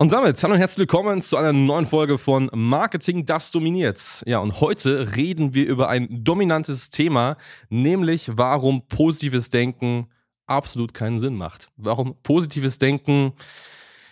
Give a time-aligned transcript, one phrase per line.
[0.00, 4.22] Und damit hallo und herzlich willkommen zu einer neuen Folge von Marketing, das dominiert.
[4.24, 7.36] Ja, und heute reden wir über ein dominantes Thema,
[7.68, 10.08] nämlich warum positives Denken
[10.46, 11.70] absolut keinen Sinn macht.
[11.76, 13.34] Warum positives Denken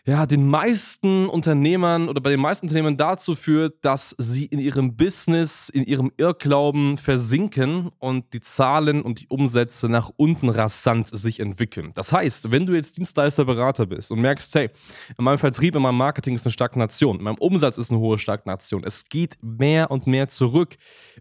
[0.08, 4.96] ja, den meisten Unternehmern oder bei den meisten Unternehmern dazu führt, dass sie in ihrem
[4.96, 11.40] Business, in ihrem Irrglauben versinken und die Zahlen und die Umsätze nach unten rasant sich
[11.40, 11.92] entwickeln.
[11.94, 14.70] Das heißt, wenn du jetzt Dienstleister, Berater bist und merkst, hey,
[15.18, 18.18] in meinem Vertrieb, in meinem Marketing ist eine Stagnation, in meinem Umsatz ist eine hohe
[18.18, 20.76] Stagnation, es geht mehr und mehr zurück,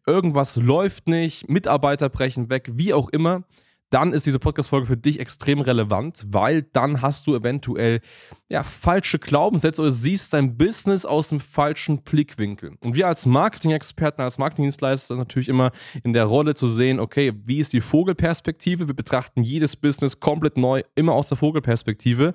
[0.05, 3.43] irgendwas läuft nicht, Mitarbeiter brechen weg, wie auch immer,
[3.89, 8.01] dann ist diese Podcast-Folge für dich extrem relevant, weil dann hast du eventuell
[8.49, 12.71] ja, falsche Glaubenssätze oder siehst dein Business aus dem falschen Blickwinkel.
[12.83, 15.71] Und wir als Marketing-Experten, als Marketingdienstleister sind natürlich immer
[16.03, 18.87] in der Rolle zu sehen, okay, wie ist die Vogelperspektive?
[18.87, 22.33] Wir betrachten jedes Business komplett neu, immer aus der Vogelperspektive.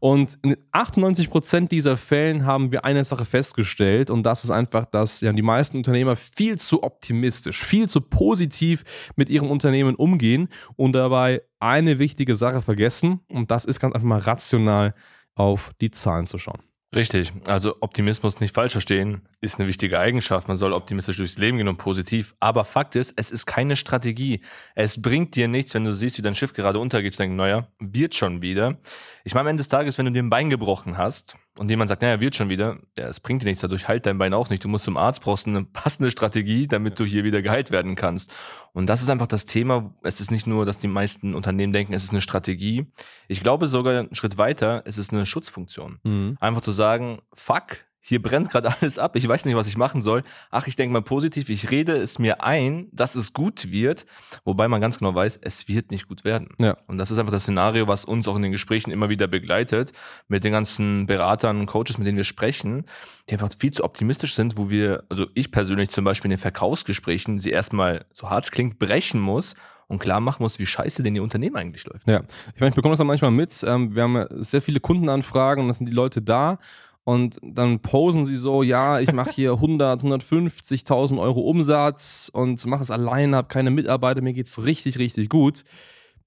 [0.00, 5.20] Und in 98% dieser Fällen haben wir eine Sache festgestellt und das ist einfach, dass
[5.20, 8.84] ja, die meisten Unternehmer viel zu optimistisch, viel zu positiv
[9.16, 14.06] mit ihrem Unternehmen umgehen und dabei eine wichtige Sache vergessen und das ist ganz einfach
[14.06, 14.94] mal rational
[15.34, 16.62] auf die Zahlen zu schauen.
[16.94, 20.46] Richtig, also Optimismus nicht falsch verstehen, ist eine wichtige Eigenschaft.
[20.46, 22.36] Man soll optimistisch durchs Leben gehen und positiv.
[22.38, 24.42] Aber Fakt ist, es ist keine Strategie.
[24.76, 27.66] Es bringt dir nichts, wenn du siehst, wie dein Schiff gerade untergeht, zu denken, naja,
[27.80, 28.78] wird schon wieder.
[29.24, 31.88] Ich meine, am Ende des Tages, wenn du dir ein Bein gebrochen hast, und jemand
[31.88, 34.50] sagt, naja, wird schon wieder, ja, es bringt dir nichts, dadurch heilt dein Bein auch
[34.50, 34.64] nicht.
[34.64, 38.34] Du musst zum Arzt, brauchst eine passende Strategie, damit du hier wieder geheilt werden kannst.
[38.72, 39.94] Und das ist einfach das Thema.
[40.02, 42.86] Es ist nicht nur, dass die meisten Unternehmen denken, es ist eine Strategie.
[43.28, 46.00] Ich glaube sogar einen Schritt weiter, es ist eine Schutzfunktion.
[46.02, 46.36] Mhm.
[46.40, 50.02] Einfach zu sagen, fuck, hier brennt gerade alles ab, ich weiß nicht, was ich machen
[50.02, 50.24] soll.
[50.50, 54.04] Ach, ich denke mal positiv, ich rede es mir ein, dass es gut wird,
[54.44, 56.48] wobei man ganz genau weiß, es wird nicht gut werden.
[56.58, 56.76] Ja.
[56.86, 59.92] Und das ist einfach das Szenario, was uns auch in den Gesprächen immer wieder begleitet,
[60.28, 62.84] mit den ganzen Beratern und Coaches, mit denen wir sprechen,
[63.30, 66.42] die einfach viel zu optimistisch sind, wo wir, also ich persönlich zum Beispiel in den
[66.42, 69.54] Verkaufsgesprächen, sie erstmal, so hart es klingt, brechen muss
[69.86, 72.06] und klar machen muss, wie scheiße denn ihr Unternehmen eigentlich läuft.
[72.06, 72.22] Ja,
[72.54, 73.64] ich meine, ich bekomme das dann manchmal mit.
[73.66, 76.58] Ähm, wir haben sehr viele Kundenanfragen und das sind die Leute da
[77.04, 82.82] und dann posen sie so, ja, ich mache hier 100, 150.000 Euro Umsatz und mache
[82.82, 85.64] es alleine, habe keine Mitarbeiter, mir geht es richtig, richtig gut.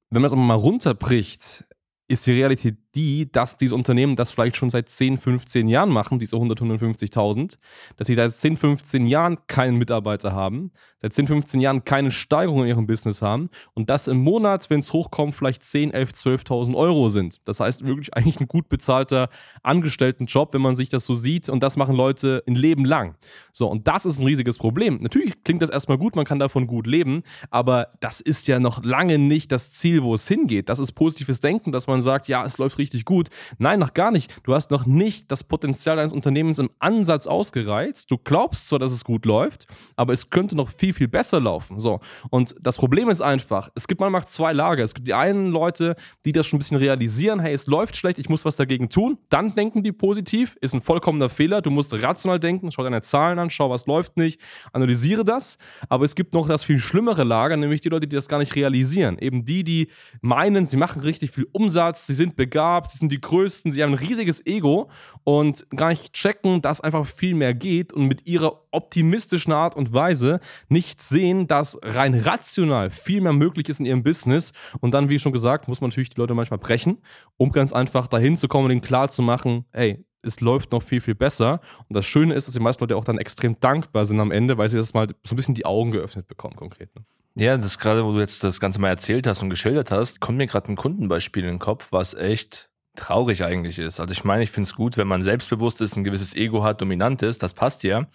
[0.09, 1.65] Wenn man das aber mal runterbricht,
[2.07, 6.17] ist die Realität die, dass diese Unternehmen das vielleicht schon seit 10, 15 Jahren machen,
[6.17, 7.57] diese 100, 150.000,
[7.95, 12.61] dass sie seit 10, 15 Jahren keinen Mitarbeiter haben, seit 10, 15 Jahren keine Steigerung
[12.63, 16.75] in ihrem Business haben und das im Monat, wenn es hochkommt, vielleicht 10, 11, 12.000
[16.75, 17.39] Euro sind.
[17.45, 19.29] Das heißt wirklich eigentlich ein gut bezahlter
[19.61, 23.15] Angestelltenjob, wenn man sich das so sieht und das machen Leute ein Leben lang.
[23.51, 24.97] So, und das ist ein riesiges Problem.
[25.03, 27.21] Natürlich klingt das erstmal gut, man kann davon gut leben,
[27.51, 30.67] aber das ist ja noch lange nicht das Ziel, wo es hingeht.
[30.67, 33.29] Das ist positives Denken, dass man sagt, ja, es läuft richtig gut.
[33.57, 34.33] Nein, noch gar nicht.
[34.43, 38.11] Du hast noch nicht das Potenzial deines Unternehmens im Ansatz ausgereizt.
[38.11, 41.79] Du glaubst zwar, dass es gut läuft, aber es könnte noch viel, viel besser laufen.
[41.79, 41.99] So.
[42.29, 44.83] Und das Problem ist einfach, es gibt manchmal zwei Lager.
[44.83, 48.19] Es gibt die einen Leute, die das schon ein bisschen realisieren, hey, es läuft schlecht,
[48.19, 49.17] ich muss was dagegen tun.
[49.29, 51.61] Dann denken die positiv, ist ein vollkommener Fehler.
[51.61, 54.41] Du musst rational denken, schau deine Zahlen an, schau, was läuft nicht,
[54.73, 55.57] analysiere das.
[55.89, 58.55] Aber es gibt noch das viel schlimmere Lager, nämlich die Leute, die das gar nicht
[58.55, 59.17] realisieren.
[59.19, 59.87] Eben die, die
[60.21, 63.93] meinen, sie machen richtig viel Umsatz, sie sind begabt, sie sind die Größten, sie haben
[63.93, 64.89] ein riesiges Ego
[65.23, 69.93] und gar nicht checken, dass einfach viel mehr geht und mit ihrer optimistischen Art und
[69.93, 70.39] Weise
[70.69, 74.53] nicht sehen, dass rein rational viel mehr möglich ist in ihrem Business.
[74.79, 76.99] Und dann, wie schon gesagt, muss man natürlich die Leute manchmal brechen,
[77.37, 80.83] um ganz einfach dahin zu kommen und ihnen klar zu machen, ey, es läuft noch
[80.83, 81.61] viel, viel besser.
[81.87, 84.57] Und das Schöne ist, dass die meisten Leute auch dann extrem dankbar sind am Ende,
[84.57, 86.89] weil sie das mal so ein bisschen die Augen geöffnet bekommen, konkret.
[87.39, 90.39] Ja, das gerade, wo du jetzt das Ganze mal erzählt hast und geschildert hast, kommt
[90.39, 93.99] mir gerade ein Kundenbeispiel in den Kopf, was echt traurig eigentlich ist.
[93.99, 96.81] Also ich meine, ich finde es gut, wenn man selbstbewusst ist, ein gewisses Ego hat,
[96.81, 98.07] dominant ist, das passt ja.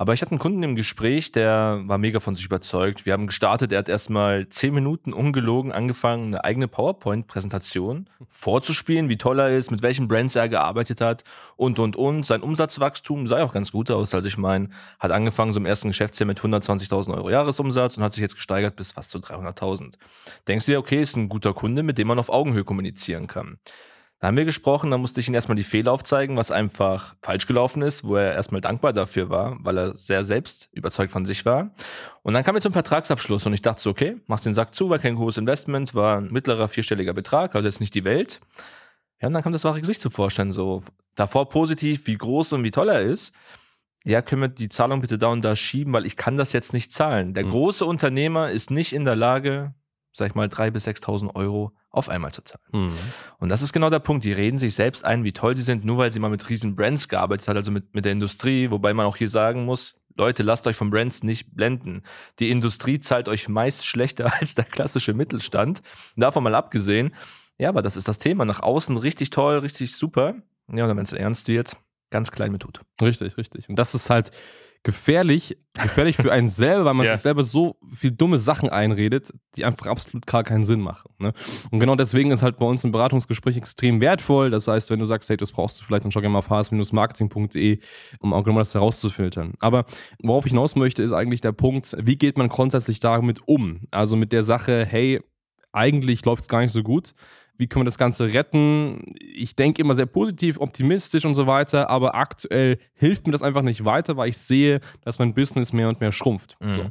[0.00, 3.04] Aber ich hatte einen Kunden im Gespräch, der war mega von sich überzeugt.
[3.04, 9.18] Wir haben gestartet, er hat erstmal zehn Minuten ungelogen angefangen, eine eigene PowerPoint-Präsentation vorzuspielen, wie
[9.18, 11.24] toll er ist, mit welchen Brands er gearbeitet hat
[11.56, 12.24] und, und, und.
[12.24, 14.14] Sein Umsatzwachstum sah auch ganz gut aus.
[14.14, 18.12] Also ich meine, hat angefangen so im ersten Geschäftsjahr mit 120.000 Euro Jahresumsatz und hat
[18.12, 19.94] sich jetzt gesteigert bis fast zu 300.000.
[20.46, 23.58] Denkst du dir, okay, ist ein guter Kunde, mit dem man auf Augenhöhe kommunizieren kann.
[24.20, 27.46] Da haben wir gesprochen, da musste ich ihm erstmal die Fehler aufzeigen, was einfach falsch
[27.46, 31.44] gelaufen ist, wo er erstmal dankbar dafür war, weil er sehr selbst überzeugt von sich
[31.44, 31.70] war.
[32.22, 34.90] Und dann kamen wir zum Vertragsabschluss und ich dachte so, okay, machst den Sack zu,
[34.90, 38.40] war kein hohes Investment, war ein mittlerer vierstelliger Betrag, also jetzt nicht die Welt.
[39.20, 40.82] Ja, und dann kam das wahre Gesicht zu vorstellen, so
[41.14, 43.32] davor positiv, wie groß und wie toll er ist.
[44.04, 46.72] Ja, können wir die Zahlung bitte da und da schieben, weil ich kann das jetzt
[46.72, 47.34] nicht zahlen.
[47.34, 47.50] Der mhm.
[47.50, 49.74] große Unternehmer ist nicht in der Lage,
[50.18, 52.62] sag ich mal, 3.000 bis 6.000 Euro auf einmal zu zahlen.
[52.72, 52.92] Mhm.
[53.38, 54.24] Und das ist genau der Punkt.
[54.24, 56.76] Die reden sich selbst ein, wie toll sie sind, nur weil sie mal mit riesen
[56.76, 60.42] Brands gearbeitet hat, also mit, mit der Industrie, wobei man auch hier sagen muss, Leute,
[60.42, 62.02] lasst euch von Brands nicht blenden.
[62.40, 65.80] Die Industrie zahlt euch meist schlechter als der klassische Mittelstand.
[66.16, 67.14] Davon mal abgesehen.
[67.56, 68.44] Ja, aber das ist das Thema.
[68.44, 70.34] Nach außen richtig toll, richtig super.
[70.70, 71.76] Ja, und wenn es ernst wird,
[72.10, 72.80] ganz klein mit tut.
[73.00, 73.68] Richtig, richtig.
[73.68, 74.32] Und das ist halt
[74.82, 77.14] gefährlich, gefährlich für einen selber, weil man ja.
[77.14, 81.10] sich selber so viel dumme Sachen einredet, die einfach absolut gar keinen Sinn machen.
[81.18, 81.32] Ne?
[81.70, 84.50] Und genau deswegen ist halt bei uns ein Beratungsgespräch extrem wertvoll.
[84.50, 86.50] Das heißt, wenn du sagst, hey, das brauchst du vielleicht, dann schau gerne mal auf
[86.50, 87.78] hs-marketing.de,
[88.20, 89.54] um auch genau das herauszufiltern.
[89.58, 89.84] Aber
[90.22, 93.82] worauf ich hinaus möchte, ist eigentlich der Punkt, wie geht man grundsätzlich damit um?
[93.90, 95.20] Also mit der Sache, hey,
[95.72, 97.14] eigentlich läuft es gar nicht so gut
[97.58, 99.14] wie können wir das Ganze retten?
[99.34, 103.62] Ich denke immer sehr positiv, optimistisch und so weiter, aber aktuell hilft mir das einfach
[103.62, 106.56] nicht weiter, weil ich sehe, dass mein Business mehr und mehr schrumpft.
[106.60, 106.72] Mhm.
[106.72, 106.82] So.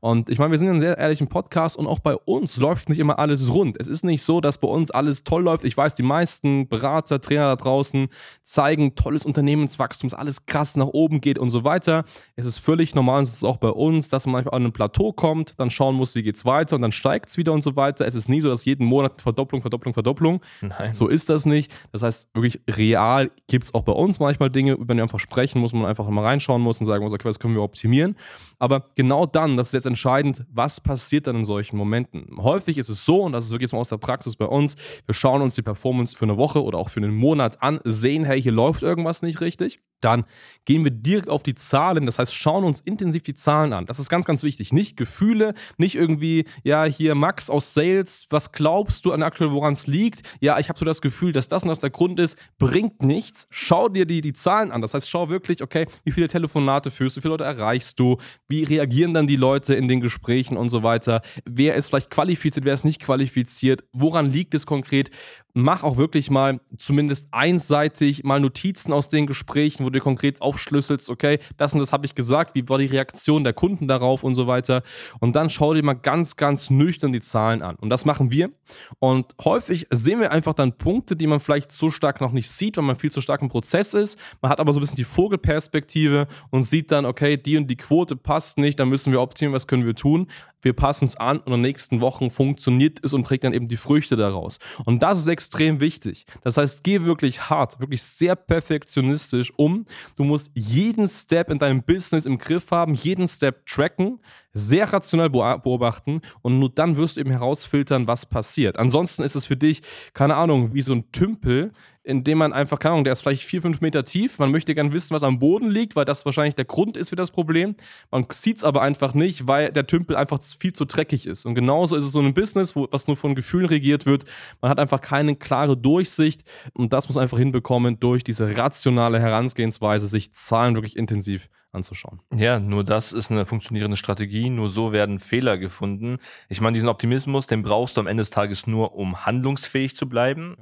[0.00, 2.98] Und ich meine, wir sind ein sehr ehrlichen Podcast und auch bei uns läuft nicht
[2.98, 3.76] immer alles rund.
[3.78, 5.64] Es ist nicht so, dass bei uns alles toll läuft.
[5.64, 8.08] Ich weiß, die meisten Berater, Trainer da draußen
[8.42, 12.04] zeigen tolles Unternehmenswachstum, alles krass nach oben geht und so weiter.
[12.34, 14.72] Es ist völlig normal, und es ist auch bei uns, dass man manchmal an ein
[14.72, 17.62] Plateau kommt, dann schauen muss, wie geht es weiter und dann steigt es wieder und
[17.62, 18.06] so weiter.
[18.06, 20.40] Es ist nie so, dass jeden Monat Verdopplung, Verdopplung, Verdopplung Verdopplung.
[20.60, 20.92] Nein.
[20.92, 21.72] So ist das nicht.
[21.92, 25.18] Das heißt, wirklich real gibt es auch bei uns manchmal Dinge, über die man einfach
[25.18, 28.16] sprechen muss, man einfach mal reinschauen muss und sagen muss, okay, was können wir optimieren.
[28.58, 32.36] Aber genau dann, das ist jetzt entscheidend, was passiert dann in solchen Momenten.
[32.38, 34.76] Häufig ist es so, und das ist wirklich mal aus der Praxis bei uns,
[35.06, 38.24] wir schauen uns die Performance für eine Woche oder auch für einen Monat an, sehen,
[38.24, 40.24] hey, hier läuft irgendwas nicht richtig dann
[40.64, 42.06] gehen wir direkt auf die Zahlen.
[42.06, 43.86] Das heißt, schauen uns intensiv die Zahlen an.
[43.86, 44.72] Das ist ganz, ganz wichtig.
[44.72, 49.72] Nicht Gefühle, nicht irgendwie, ja, hier Max aus Sales, was glaubst du an aktuell, woran
[49.74, 50.26] es liegt?
[50.40, 53.46] Ja, ich habe so das Gefühl, dass das und das der Grund ist, bringt nichts.
[53.50, 54.80] Schau dir die, die Zahlen an.
[54.80, 58.18] Das heißt, schau wirklich, okay, wie viele Telefonate führst du, wie viele Leute erreichst du,
[58.48, 61.22] wie reagieren dann die Leute in den Gesprächen und so weiter.
[61.44, 65.10] Wer ist vielleicht qualifiziert, wer ist nicht qualifiziert, woran liegt es konkret?
[65.54, 71.08] Mach auch wirklich mal zumindest einseitig mal Notizen aus den Gesprächen, wo du konkret aufschlüsselst,
[71.08, 74.34] okay, das und das habe ich gesagt, wie war die Reaktion der Kunden darauf und
[74.34, 74.82] so weiter.
[75.20, 77.76] Und dann schau dir mal ganz, ganz nüchtern die Zahlen an.
[77.76, 78.50] Und das machen wir.
[78.98, 82.76] Und häufig sehen wir einfach dann Punkte, die man vielleicht so stark noch nicht sieht,
[82.76, 84.18] weil man viel zu stark im Prozess ist.
[84.42, 87.76] Man hat aber so ein bisschen die Vogelperspektive und sieht dann, okay, die und die
[87.76, 90.26] Quote passt nicht, da müssen wir optimieren, was können wir tun
[90.64, 93.68] wir passen es an und in den nächsten Wochen funktioniert es und trägt dann eben
[93.68, 94.58] die Früchte daraus.
[94.84, 96.26] Und das ist extrem wichtig.
[96.42, 99.86] Das heißt, geh wirklich hart, wirklich sehr perfektionistisch um.
[100.16, 104.20] Du musst jeden Step in deinem Business im Griff haben, jeden Step tracken,
[104.52, 108.78] sehr rational beobachten und nur dann wirst du eben herausfiltern, was passiert.
[108.78, 109.82] Ansonsten ist es für dich,
[110.12, 111.72] keine Ahnung, wie so ein Tümpel,
[112.04, 114.38] in dem man einfach, keine Ahnung, der ist vielleicht vier, fünf Meter tief.
[114.38, 117.16] Man möchte gern wissen, was am Boden liegt, weil das wahrscheinlich der Grund ist für
[117.16, 117.74] das Problem.
[118.10, 121.46] Man sieht es aber einfach nicht, weil der Tümpel einfach viel zu dreckig ist.
[121.46, 124.24] Und genauso ist es so ein Business, wo, was nur von Gefühlen regiert wird.
[124.60, 130.06] Man hat einfach keine klare Durchsicht und das muss einfach hinbekommen, durch diese rationale Herangehensweise
[130.06, 132.20] sich Zahlen wirklich intensiv anzuschauen.
[132.34, 136.18] Ja, nur das ist eine funktionierende Strategie, nur so werden Fehler gefunden.
[136.48, 140.08] Ich meine, diesen Optimismus, den brauchst du am Ende des Tages nur, um handlungsfähig zu
[140.08, 140.56] bleiben.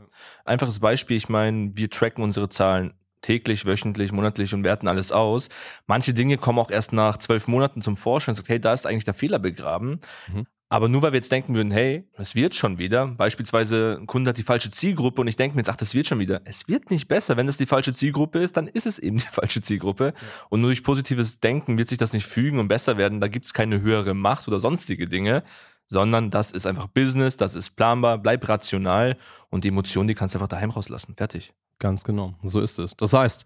[0.44, 5.48] Einfaches Beispiel, ich meine, wir tracken unsere Zahlen täglich, wöchentlich, monatlich und werten alles aus.
[5.86, 8.86] Manche Dinge kommen auch erst nach zwölf Monaten zum Vorschein und sagt, hey, da ist
[8.86, 10.00] eigentlich der Fehler begraben.
[10.32, 10.46] Mhm.
[10.72, 14.30] Aber nur weil wir jetzt denken würden, hey, es wird schon wieder, beispielsweise ein Kunde
[14.30, 16.40] hat die falsche Zielgruppe und ich denke mir jetzt, ach, das wird schon wieder.
[16.46, 17.36] Es wird nicht besser.
[17.36, 20.14] Wenn das die falsche Zielgruppe ist, dann ist es eben die falsche Zielgruppe.
[20.48, 23.20] Und nur durch positives Denken wird sich das nicht fügen und besser werden.
[23.20, 25.42] Da gibt es keine höhere Macht oder sonstige Dinge,
[25.88, 29.18] sondern das ist einfach Business, das ist planbar, bleib rational
[29.50, 31.14] und die Emotionen, die kannst du einfach daheim rauslassen.
[31.18, 31.52] Fertig.
[31.82, 32.96] Ganz genau, so ist es.
[32.96, 33.44] Das heißt,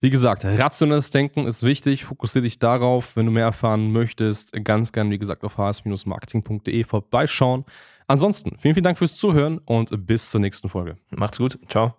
[0.00, 2.06] wie gesagt, rationales Denken ist wichtig.
[2.06, 3.16] Fokussiere dich darauf.
[3.16, 7.66] Wenn du mehr erfahren möchtest, ganz gerne, wie gesagt, auf hs-marketing.de vorbeischauen.
[8.06, 10.96] Ansonsten, vielen, vielen Dank fürs Zuhören und bis zur nächsten Folge.
[11.10, 11.58] Macht's gut.
[11.68, 11.94] Ciao.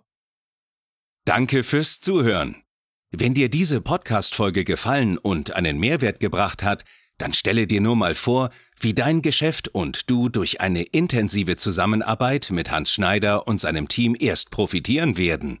[1.24, 2.64] Danke fürs Zuhören.
[3.12, 6.82] Wenn dir diese Podcast-Folge gefallen und einen Mehrwert gebracht hat,
[7.18, 12.50] dann stelle dir nur mal vor, wie dein Geschäft und du durch eine intensive Zusammenarbeit
[12.50, 15.60] mit Hans Schneider und seinem Team erst profitieren werden.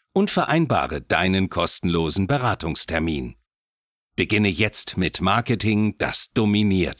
[0.13, 3.35] und vereinbare deinen kostenlosen Beratungstermin.
[4.15, 6.99] Beginne jetzt mit Marketing, das dominiert.